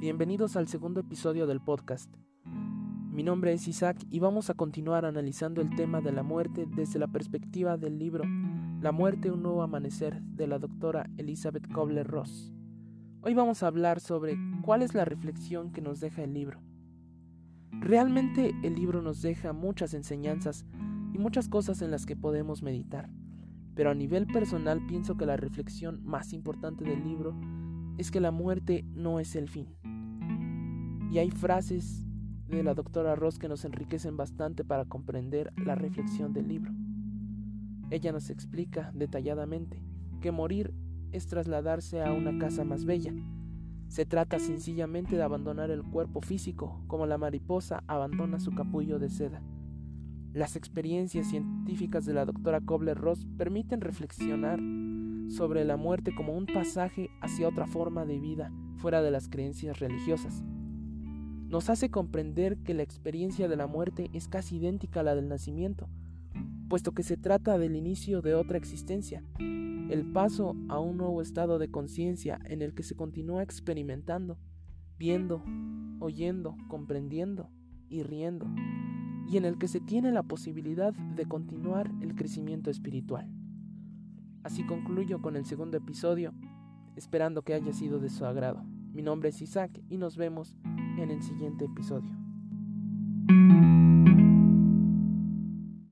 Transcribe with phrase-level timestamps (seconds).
[0.00, 2.10] Bienvenidos al segundo episodio del podcast.
[3.12, 6.98] Mi nombre es Isaac y vamos a continuar analizando el tema de la muerte desde
[6.98, 8.24] la perspectiva del libro
[8.80, 12.54] La muerte, un nuevo amanecer de la doctora Elizabeth Kobler-Ross.
[13.20, 16.62] Hoy vamos a hablar sobre cuál es la reflexión que nos deja el libro.
[17.72, 20.64] Realmente el libro nos deja muchas enseñanzas
[21.12, 23.10] y muchas cosas en las que podemos meditar,
[23.74, 27.38] pero a nivel personal pienso que la reflexión más importante del libro
[27.98, 29.74] es que la muerte no es el fin.
[31.10, 32.04] Y hay frases
[32.48, 36.72] de la doctora Ross que nos enriquecen bastante para comprender la reflexión del libro.
[37.90, 39.82] Ella nos explica detalladamente
[40.20, 40.74] que morir
[41.12, 43.12] es trasladarse a una casa más bella.
[43.88, 49.08] Se trata sencillamente de abandonar el cuerpo físico como la mariposa abandona su capullo de
[49.08, 49.42] seda.
[50.36, 54.60] Las experiencias científicas de la doctora Kobler-Ross permiten reflexionar
[55.30, 59.80] sobre la muerte como un pasaje hacia otra forma de vida fuera de las creencias
[59.80, 60.44] religiosas.
[61.48, 65.26] Nos hace comprender que la experiencia de la muerte es casi idéntica a la del
[65.26, 65.88] nacimiento,
[66.68, 71.58] puesto que se trata del inicio de otra existencia, el paso a un nuevo estado
[71.58, 74.36] de conciencia en el que se continúa experimentando,
[74.98, 75.42] viendo,
[75.98, 77.48] oyendo, comprendiendo
[77.88, 78.46] y riendo,
[79.28, 83.28] y en el que se tiene la posibilidad de continuar el crecimiento espiritual.
[84.42, 86.32] Así concluyo con el segundo episodio,
[86.94, 88.64] esperando que haya sido de su agrado.
[88.92, 90.54] Mi nombre es Isaac y nos vemos
[90.96, 92.25] en el siguiente episodio.